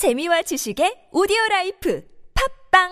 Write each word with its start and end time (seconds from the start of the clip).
재미와 0.00 0.40
지식의 0.40 1.12
오디오 1.12 1.36
라이프 1.50 2.02
팝빵 2.32 2.88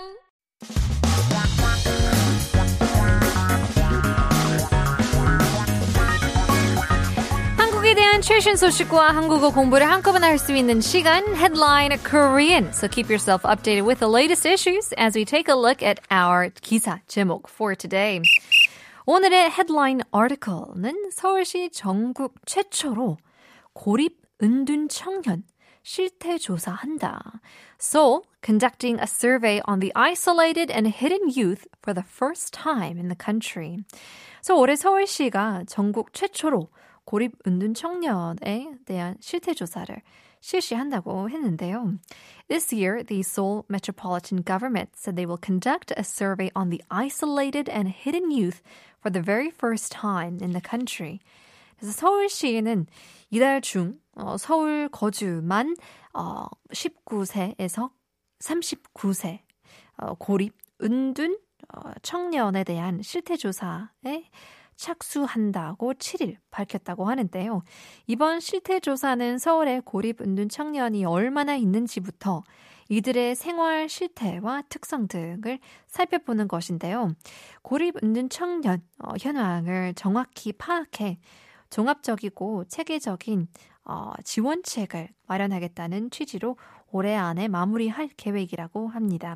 한국에 7.56 7.94
대한 7.94 8.20
최신 8.20 8.56
소식과 8.56 9.16
한국어 9.16 9.54
공부를 9.54 9.90
한꺼번에 9.90 10.26
할 10.26 10.38
수 10.38 10.54
있는 10.54 10.82
시간 10.82 11.24
Headline 11.34 11.96
Korean. 12.04 12.66
So 12.74 12.86
keep 12.88 13.08
yourself 13.08 13.42
updated 13.44 13.86
with 13.86 14.00
the 14.00 14.12
latest 14.12 14.44
issues 14.44 14.92
as 14.98 15.16
we 15.16 15.24
take 15.24 15.48
a 15.48 15.56
look 15.56 15.82
at 15.82 16.00
our 16.10 16.50
기사 16.60 17.00
제목 17.06 17.48
for 17.48 17.74
today. 17.74 18.20
오늘의 19.06 19.48
headline 19.48 20.02
article는 20.12 21.08
서울시 21.10 21.70
전국 21.72 22.34
최초로 22.44 23.16
고립 23.72 24.20
은둔 24.42 24.90
청년 24.90 25.44
실태 25.87 26.37
조사한다. 26.37 27.41
Seoul 27.77 28.23
conducting 28.41 28.99
a 28.99 29.07
survey 29.07 29.61
on 29.65 29.79
the 29.79 29.91
isolated 29.95 30.71
and 30.71 30.87
hidden 30.87 31.29
youth 31.29 31.67
for 31.81 31.93
the 31.93 32.03
first 32.03 32.53
time 32.53 32.97
in 32.97 33.09
the 33.09 33.17
country. 33.17 33.83
그래서 34.41 34.55
올해 34.55 34.75
서울시가 34.75 35.65
전국 35.67 36.13
최초로 36.13 36.69
고립 37.05 37.33
은둔 37.45 37.73
청년에 37.73 38.75
대한 38.85 39.17
실태 39.19 39.53
조사를 39.53 40.01
실시한다고 40.39 41.29
했는데요. 41.29 41.99
This 42.49 42.73
year, 42.73 43.03
the 43.03 43.21
Seoul 43.21 43.65
Metropolitan 43.69 44.41
Government 44.41 44.91
said 44.95 45.15
they 45.15 45.25
will 45.25 45.39
conduct 45.39 45.91
a 45.95 46.03
survey 46.03 46.51
on 46.53 46.69
the 46.69 46.83
isolated 46.91 47.69
and 47.69 47.87
hidden 47.87 48.31
youth 48.31 48.61
for 49.01 49.09
the 49.09 49.21
very 49.21 49.49
first 49.49 49.91
time 49.91 50.39
in 50.41 50.51
the 50.51 50.61
country. 50.61 51.19
그래서 51.79 51.93
서울시는 51.93 52.87
이달 53.30 53.60
중 53.60 53.98
어, 54.14 54.36
서울 54.36 54.88
거주만 54.88 55.76
어, 56.14 56.46
19세에서 56.72 57.90
39세 58.40 59.40
어, 59.98 60.14
고립 60.14 60.54
은둔 60.82 61.38
어, 61.74 61.90
청년에 62.02 62.64
대한 62.64 63.02
실태 63.02 63.36
조사에 63.36 64.30
착수한다고 64.76 65.94
7일 65.94 66.36
밝혔다고 66.50 67.06
하는데요. 67.06 67.62
이번 68.06 68.40
실태 68.40 68.78
조사는 68.80 69.38
서울의 69.38 69.82
고립 69.84 70.20
은둔 70.20 70.48
청년이 70.48 71.04
얼마나 71.04 71.56
있는지부터 71.56 72.44
이들의 72.88 73.34
생활 73.34 73.88
실태와 73.88 74.62
특성 74.70 75.08
등을 75.08 75.58
살펴보는 75.88 76.48
것인데요. 76.48 77.12
고립 77.62 78.02
은둔 78.02 78.30
청년 78.30 78.80
어, 78.98 79.12
현황을 79.20 79.94
정확히 79.94 80.52
파악해 80.52 81.18
종합적이고 81.69 82.65
체계적인 82.65 83.47
어, 83.85 84.13
지원책을 84.23 85.09
마련하겠다는 85.27 86.09
취지로 86.09 86.57
올해 86.91 87.15
안에 87.15 87.47
마무리할 87.47 88.09
계획이라고 88.15 88.87
합니다. 88.87 89.35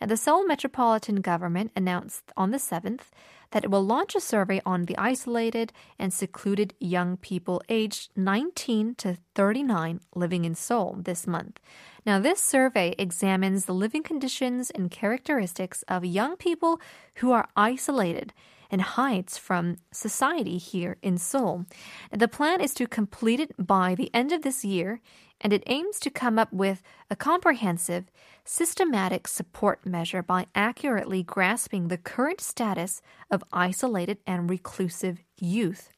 Now, 0.00 0.06
the 0.06 0.16
Seoul 0.16 0.46
Metropolitan 0.46 1.20
Government 1.20 1.72
announced 1.76 2.32
on 2.36 2.50
the 2.50 2.58
7th 2.58 3.10
that 3.50 3.64
it 3.64 3.70
will 3.70 3.84
launch 3.84 4.14
a 4.14 4.20
survey 4.20 4.60
on 4.64 4.86
the 4.86 4.96
isolated 4.96 5.72
and 5.98 6.12
secluded 6.12 6.72
young 6.80 7.16
people 7.16 7.60
aged 7.68 8.10
19 8.16 8.94
to 8.96 9.16
39 9.34 10.00
living 10.14 10.44
in 10.44 10.54
Seoul 10.54 10.96
this 11.04 11.26
month. 11.26 11.60
Now, 12.06 12.20
this 12.20 12.40
survey 12.40 12.94
examines 12.98 13.66
the 13.66 13.74
living 13.74 14.02
conditions 14.02 14.70
and 14.70 14.90
characteristics 14.90 15.84
of 15.88 16.04
young 16.04 16.36
people 16.36 16.80
who 17.16 17.32
are 17.32 17.48
isolated 17.56 18.32
and 18.70 18.82
hides 18.82 19.38
from 19.38 19.76
society 19.92 20.58
here 20.58 20.96
in 21.02 21.18
Seoul. 21.18 21.66
The 22.10 22.28
plan 22.28 22.60
is 22.60 22.74
to 22.74 22.86
complete 22.86 23.40
it 23.40 23.52
by 23.58 23.94
the 23.94 24.10
end 24.12 24.32
of 24.32 24.42
this 24.42 24.64
year, 24.64 25.00
and 25.40 25.52
it 25.52 25.62
aims 25.66 26.00
to 26.00 26.10
come 26.10 26.38
up 26.38 26.52
with 26.52 26.82
a 27.10 27.16
comprehensive, 27.16 28.10
systematic 28.44 29.28
support 29.28 29.84
measure 29.86 30.22
by 30.22 30.46
accurately 30.54 31.22
grasping 31.22 31.88
the 31.88 31.98
current 31.98 32.40
status 32.40 33.02
of 33.30 33.44
isolated 33.52 34.18
and 34.26 34.50
reclusive 34.50 35.22
youth. 35.38 35.88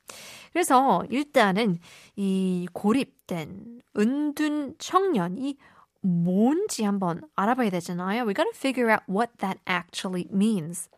그래서 0.53 1.05
일단은 1.11 1.79
이 2.17 2.67
고립된 2.73 3.83
은둔 3.97 4.75
청년이 4.79 5.57
뭔지 6.02 6.84
한번 6.84 7.22
알아봐야 7.36 7.70
되잖아요. 7.70 8.24
We 8.24 8.34
gotta 8.34 8.52
figure 8.56 8.92
out 8.92 9.04
what 9.10 9.32
that 9.38 9.60
actually 9.70 10.28
means. 10.32 10.90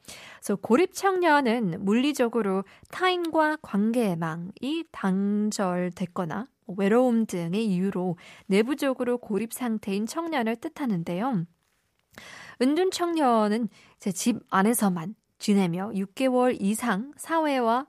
So 0.41 0.55
고립 0.55 0.93
청년은 0.93 1.83
물리적으로 1.83 2.63
타인과 2.91 3.57
관계망이 3.61 4.85
단절됐거나 4.91 6.45
외로움 6.77 7.25
등의 7.25 7.65
이유로 7.65 8.17
내부적으로 8.47 9.17
고립 9.17 9.53
상태인 9.53 10.05
청년을 10.05 10.55
뜻하는데요. 10.57 11.45
은둔 12.61 12.91
청년은 12.91 13.69
제 13.99 14.11
집 14.11 14.39
안에서만 14.49 15.15
지내며 15.39 15.91
6개월 15.95 16.55
이상 16.59 17.11
사회와 17.17 17.87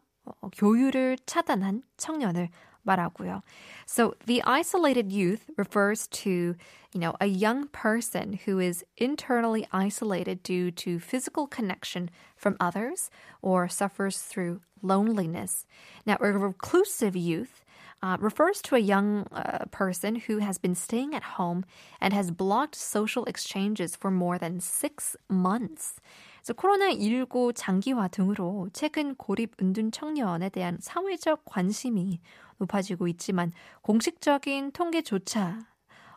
교류를 0.57 1.19
차단한 1.27 1.83
청년을 1.97 2.49
말하고요. 2.88 3.42
So 3.86 4.16
the 4.26 4.42
isolated 4.46 5.12
youth 5.12 5.50
refers 5.58 6.08
to, 6.08 6.56
you 6.94 7.00
know, 7.00 7.16
a 7.20 7.28
young 7.28 7.68
person 7.68 8.40
who 8.46 8.60
is 8.60 8.86
internally 8.98 9.68
isolated 9.72 10.44
due 10.44 10.72
to 10.72 11.00
physical 11.00 11.48
connection 11.48 12.10
from 12.36 12.56
others 12.60 13.10
or 13.42 13.68
suffers 13.68 14.22
through 14.22 14.62
loneliness. 14.82 15.66
Now, 16.06 16.18
a 16.20 16.32
reclusive 16.32 17.16
youth 17.16 17.64
uh, 18.02 18.18
refers 18.20 18.62
to 18.62 18.76
a 18.76 18.80
young 18.80 19.28
uh, 19.32 19.66
person 19.72 20.16
who 20.16 20.38
has 20.38 20.58
been 20.58 20.76
staying 20.76 21.14
at 21.14 21.36
home 21.36 21.66
and 22.00 22.14
has 22.14 22.32
blocked 22.32 22.76
social 22.76 23.26
exchanges 23.26 23.96
for 23.96 24.10
more 24.10 24.38
than 24.38 24.62
six 24.62 25.18
months. 25.30 26.00
그래서 26.45 26.53
코로나19 26.61 27.53
장기화 27.55 28.09
등으로 28.09 28.69
최근 28.75 29.15
고립 29.15 29.53
은둔 29.63 29.91
청년에 29.91 30.51
대한 30.51 30.77
사회적 30.79 31.47
관심이 31.47 32.21
높아지고 32.59 33.09
있지만 33.09 33.51
공식적인 33.81 34.73
통계조차 34.73 35.61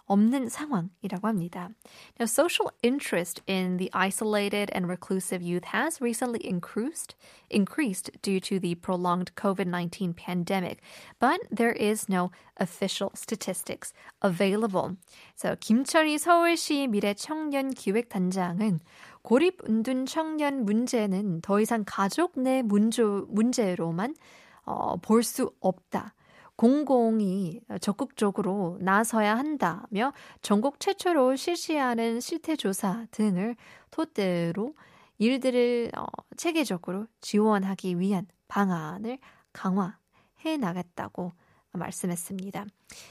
없는 0.06 0.49
상황이라고 0.49 1.28
합니다. 1.28 1.71
Now, 2.19 2.27
social 2.27 2.71
interest 2.83 3.41
in 3.47 3.78
the 3.78 3.91
isolated 3.95 4.71
and 4.75 4.89
reclusive 4.89 5.43
youth 5.43 5.65
has 5.73 6.00
recently 6.00 6.41
increased, 6.45 7.15
increased 7.50 8.11
due 8.21 8.41
to 8.41 8.59
the 8.59 8.75
prolonged 8.75 9.34
COVID-19 9.37 10.17
pandemic, 10.17 10.83
but 11.19 11.41
there 11.50 11.73
is 11.73 12.09
no 12.09 12.31
official 12.59 13.11
statistics 13.15 13.93
available. 14.21 14.97
So, 15.37 15.56
김철희 15.56 16.19
서울시 16.19 16.89
미래청년기획단장은 16.89 18.81
고립 19.23 19.62
은둔 19.69 20.06
청년 20.06 20.65
문제는 20.65 21.43
더 21.43 21.61
이상 21.61 21.84
가족 21.87 22.33
내 22.39 22.62
문조, 22.62 23.27
문제로만 23.31 24.15
어, 24.65 24.97
볼 24.97 25.23
수 25.23 25.53
없다. 25.61 26.15
공공이 26.57 27.62
적극적으로 27.81 28.78
나서야 28.81 29.38
한다며 29.38 30.12
전국 30.41 30.79
최초로 30.79 31.35
실시하는 31.35 32.19
실태조사 32.19 33.07
등을 33.12 33.56
토대로 33.91 34.73
일들을 35.19 35.91
어, 35.95 36.06
체계적으로 36.35 37.07
지원하기 37.22 38.00
위한 38.00 38.28
방안을 38.47 39.19
강화해 39.53 40.57
나갔다고 40.59 41.31
말씀했습니다. 41.72 42.66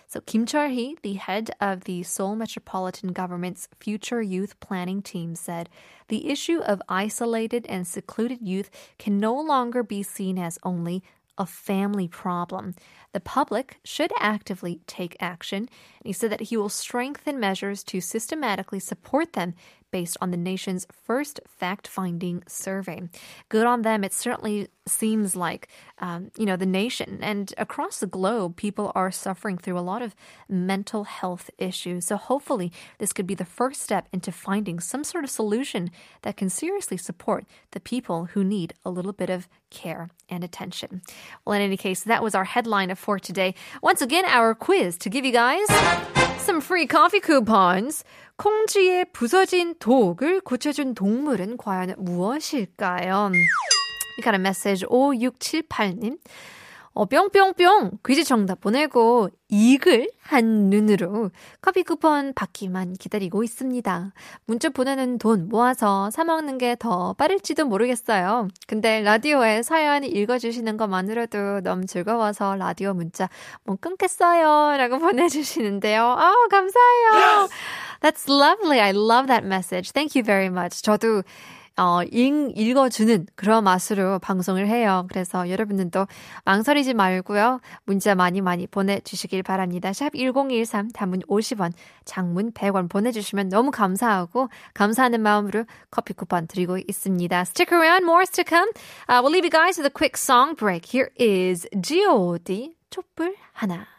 So 0.09 0.21
Kim 0.27 0.45
Chul-hee, 0.45 0.97
the 1.03 1.17
head 1.17 1.53
of 1.61 1.85
the 1.85 2.01
Seoul 2.01 2.37
Metropolitan 2.37 3.13
Government's 3.13 3.69
Future 3.79 4.23
Youth 4.23 4.59
Planning 4.61 5.03
Team 5.03 5.35
said, 5.35 5.69
"The 6.09 6.29
issue 6.29 6.61
of 6.67 6.81
isolated 6.89 7.67
and 7.69 7.87
secluded 7.87 8.41
youth 8.43 8.71
can 8.99 9.19
no 9.19 9.35
longer 9.35 9.85
be 9.87 10.03
seen 10.03 10.39
as 10.39 10.59
only 10.65 11.03
a 11.39 11.47
family 11.47 12.09
problem. 12.09 12.75
The 13.13 13.21
public 13.21 13.79
should 13.85 14.13
actively 14.19 14.81
take 14.87 15.17
action. 15.21 15.59
And 15.59 16.05
he 16.05 16.13
said 16.13 16.31
that 16.31 16.43
he 16.43 16.57
will 16.57 16.69
strengthen 16.69 17.41
measures 17.41 17.83
to 17.85 18.01
systematically 18.01 18.81
support 18.81 19.33
them 19.33 19.55
based 19.97 20.19
on 20.21 20.31
the 20.31 20.37
nation's 20.37 20.87
first 20.93 21.41
fact 21.49 21.89
finding 21.89 22.43
survey. 22.47 23.01
Good 23.49 23.65
on 23.65 23.81
them. 23.81 24.05
It 24.05 24.13
certainly 24.13 24.69
seems 24.87 25.35
like, 25.35 25.69
um, 26.01 26.31
you 26.37 26.45
know, 26.45 26.57
the 26.57 26.67
nation 26.67 27.19
and 27.23 27.55
across 27.57 27.99
the 28.01 28.07
globe, 28.07 28.57
people 28.57 28.93
are 28.95 29.11
suffering 29.11 29.57
through 29.57 29.79
a 29.79 29.89
lot 29.93 30.03
of 30.03 30.15
mental 30.51 31.05
health 31.05 31.49
issues. 31.57 32.05
So 32.05 32.19
hopefully, 32.19 32.71
this 32.99 33.15
could 33.15 33.27
be 33.27 33.35
the 33.35 33.47
first 33.47 33.81
step 33.81 34.07
into 34.13 34.31
finding 34.33 34.81
some 34.81 35.03
sort 35.03 35.25
of 35.25 35.31
solution 35.31 35.91
that 36.21 36.37
can 36.37 36.51
seriously 36.51 36.99
support 36.99 37.47
the 37.71 37.81
people 37.81 38.27
who 38.33 38.45
need 38.45 38.75
a 38.85 38.91
little 38.91 39.15
bit 39.15 39.31
of 39.31 39.49
care 39.71 40.11
and 40.29 40.45
attention. 40.45 41.01
Well, 41.47 41.57
in 41.57 41.63
any 41.63 41.79
case, 41.79 42.03
that 42.03 42.23
was 42.23 42.35
our 42.35 42.45
headline 42.45 42.95
for 42.97 43.19
today. 43.19 43.55
Once 43.83 44.03
again, 44.03 44.27
our 44.27 44.55
quiz 44.55 44.99
to 44.99 45.09
give 45.09 45.25
you 45.25 45.33
guys 45.33 46.26
some 46.47 46.61
free 46.61 46.87
coffee 46.87 47.21
coupons. 47.21 48.05
콩쥐의 48.37 49.07
부서진 49.13 49.75
독을 49.81 50.41
고쳐준 50.43 50.95
동물은 50.95 51.57
과연 51.57 51.97
무엇일까요? 51.99 53.33
We 53.33 54.23
got 54.23 54.35
a 54.35 54.39
message 54.39 54.87
5678님. 54.87 56.19
어, 56.97 57.05
뿅뿅뿅 57.05 57.99
퀴즈 58.07 58.25
정답 58.25 58.61
보내고 58.63 59.29
이글 59.51 60.11
한 60.23 60.71
눈으로 60.71 61.31
커피 61.61 61.83
쿠폰 61.83 62.33
받기만 62.33 62.95
기다리고 62.95 63.45
있습니다. 63.45 64.13
문자 64.47 64.71
보내는 64.71 65.19
돈 65.19 65.49
모아서 65.51 66.11
사 66.11 66.25
먹는 66.25 66.57
게 66.57 66.75
더 66.79 67.13
빠를지도 67.15 67.67
모르겠어요. 67.67 68.49
근데 68.67 69.03
라디오에 69.03 69.63
사연 69.63 70.05
읽어주시는 70.05 70.79
것만으로도 70.79 71.61
너무 71.61 71.85
즐거워서 71.85 72.57
라디오 72.57 72.95
문자 72.95 73.29
못 73.65 73.81
끊겠어요. 73.81 74.77
라고 74.79 74.99
보내주시는데요. 74.99 76.03
아 76.03 76.33
감사해요. 76.51 77.49
That's 78.01 78.27
lovely. 78.29 78.81
I 78.81 78.91
love 78.93 79.27
that 79.29 79.45
message. 79.45 79.93
Thank 79.93 80.17
you 80.19 80.25
very 80.25 80.47
much. 80.47 80.83
저도 80.83 81.23
어, 81.79 82.03
읽, 82.05 82.53
읽어주는 82.57 83.27
그런 83.35 83.65
맛으로 83.65 84.19
방송을 84.19 84.67
해요. 84.67 85.07
그래서 85.09 85.51
여러분들도 85.51 86.07
망설이지 86.45 86.95
말고요. 86.95 87.61
문자 87.85 88.15
많이 88.15 88.41
많이 88.41 88.67
보내주시길 88.67 89.43
바랍니다. 89.43 89.93
샵 89.93 90.15
1013, 90.15 90.91
단문 90.93 91.21
50원, 91.29 91.73
장문 92.05 92.53
100원 92.53 92.89
보내주시면 92.89 93.51
너무 93.51 93.71
감사하고, 93.71 94.49
감사하는 94.73 95.21
마음으로 95.21 95.65
커피 95.91 96.15
쿠폰 96.15 96.47
드리고 96.47 96.79
있습니다. 96.79 97.41
Stick 97.43 97.77
around, 97.77 98.05
more 98.05 98.23
is 98.23 98.31
to 98.31 98.45
come. 98.45 98.71
Uh, 99.09 99.21
we'll 99.23 99.33
leave 99.33 99.45
you 99.45 99.51
guys 99.51 99.77
with 99.77 99.87
a 99.87 99.93
quick 99.93 100.17
song 100.17 100.55
break. 100.57 100.87
Here 100.87 101.11
is 101.19 101.69
G.O.D. 101.79 102.77
촛불 102.91 103.35
하나. 103.53 103.96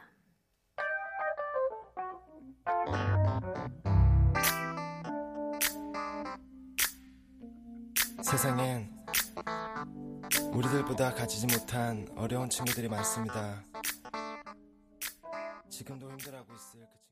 세상엔 8.23 8.91
우리들보다 10.51 11.13
가지지 11.13 11.45
못한 11.47 12.07
어려운 12.15 12.49
친구들이 12.49 12.89
많습니다. 12.89 13.63
지금도 15.69 16.09
힘들어하고 16.11 16.53
있을 16.53 16.79
그 16.79 16.85
친구... 16.85 17.07